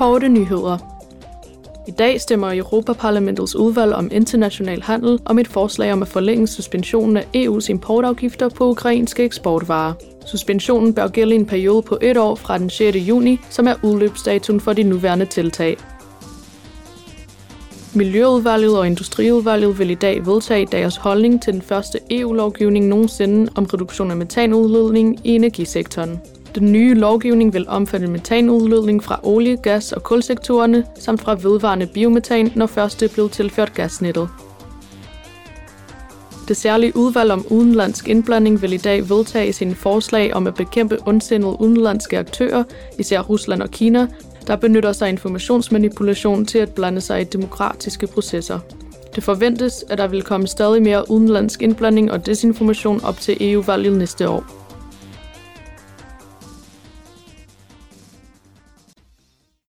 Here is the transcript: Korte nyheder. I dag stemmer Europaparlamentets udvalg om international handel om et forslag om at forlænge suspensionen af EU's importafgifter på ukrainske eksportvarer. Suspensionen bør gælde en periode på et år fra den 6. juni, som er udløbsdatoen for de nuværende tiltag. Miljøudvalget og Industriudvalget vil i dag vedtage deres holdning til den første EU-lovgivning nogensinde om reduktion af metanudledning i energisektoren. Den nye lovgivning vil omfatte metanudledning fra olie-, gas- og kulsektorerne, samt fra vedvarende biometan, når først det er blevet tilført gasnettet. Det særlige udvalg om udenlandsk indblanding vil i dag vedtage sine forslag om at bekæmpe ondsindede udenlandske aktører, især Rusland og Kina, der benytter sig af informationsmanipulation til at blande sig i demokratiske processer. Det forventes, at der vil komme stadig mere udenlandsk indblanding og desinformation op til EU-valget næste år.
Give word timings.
Korte 0.00 0.28
nyheder. 0.28 0.78
I 1.88 1.90
dag 1.90 2.20
stemmer 2.20 2.52
Europaparlamentets 2.52 3.56
udvalg 3.56 3.94
om 3.94 4.08
international 4.12 4.82
handel 4.82 5.18
om 5.24 5.38
et 5.38 5.48
forslag 5.48 5.92
om 5.92 6.02
at 6.02 6.08
forlænge 6.08 6.46
suspensionen 6.46 7.16
af 7.16 7.26
EU's 7.36 7.70
importafgifter 7.70 8.48
på 8.48 8.70
ukrainske 8.70 9.24
eksportvarer. 9.24 9.92
Suspensionen 10.26 10.94
bør 10.94 11.08
gælde 11.08 11.34
en 11.34 11.46
periode 11.46 11.82
på 11.82 11.98
et 12.02 12.16
år 12.16 12.34
fra 12.34 12.58
den 12.58 12.70
6. 12.70 12.96
juni, 12.96 13.40
som 13.50 13.66
er 13.66 13.74
udløbsdatoen 13.82 14.60
for 14.60 14.72
de 14.72 14.82
nuværende 14.82 15.26
tiltag. 15.26 15.76
Miljøudvalget 17.94 18.78
og 18.78 18.86
Industriudvalget 18.86 19.78
vil 19.78 19.90
i 19.90 19.94
dag 19.94 20.26
vedtage 20.26 20.66
deres 20.66 20.96
holdning 20.96 21.42
til 21.42 21.52
den 21.52 21.62
første 21.62 21.98
EU-lovgivning 22.10 22.86
nogensinde 22.86 23.52
om 23.54 23.64
reduktion 23.64 24.10
af 24.10 24.16
metanudledning 24.16 25.20
i 25.24 25.34
energisektoren. 25.34 26.20
Den 26.54 26.72
nye 26.72 26.94
lovgivning 26.94 27.54
vil 27.54 27.68
omfatte 27.68 28.06
metanudledning 28.06 29.04
fra 29.04 29.20
olie-, 29.22 29.56
gas- 29.56 29.92
og 29.92 30.02
kulsektorerne, 30.02 30.84
samt 30.98 31.20
fra 31.20 31.34
vedvarende 31.34 31.86
biometan, 31.86 32.52
når 32.54 32.66
først 32.66 33.00
det 33.00 33.10
er 33.10 33.14
blevet 33.14 33.32
tilført 33.32 33.74
gasnettet. 33.74 34.28
Det 36.48 36.56
særlige 36.56 36.96
udvalg 36.96 37.30
om 37.30 37.46
udenlandsk 37.50 38.08
indblanding 38.08 38.62
vil 38.62 38.72
i 38.72 38.76
dag 38.76 39.08
vedtage 39.08 39.52
sine 39.52 39.74
forslag 39.74 40.34
om 40.34 40.46
at 40.46 40.54
bekæmpe 40.54 40.98
ondsindede 41.06 41.60
udenlandske 41.60 42.18
aktører, 42.18 42.64
især 42.98 43.20
Rusland 43.20 43.62
og 43.62 43.70
Kina, 43.70 44.06
der 44.46 44.56
benytter 44.56 44.92
sig 44.92 45.06
af 45.08 45.12
informationsmanipulation 45.12 46.46
til 46.46 46.58
at 46.58 46.74
blande 46.74 47.00
sig 47.00 47.20
i 47.20 47.24
demokratiske 47.24 48.06
processer. 48.06 48.58
Det 49.14 49.24
forventes, 49.24 49.84
at 49.88 49.98
der 49.98 50.06
vil 50.08 50.22
komme 50.22 50.46
stadig 50.46 50.82
mere 50.82 51.10
udenlandsk 51.10 51.62
indblanding 51.62 52.12
og 52.12 52.26
desinformation 52.26 53.04
op 53.04 53.20
til 53.20 53.52
EU-valget 53.52 53.98
næste 53.98 54.28
år. 54.28 54.59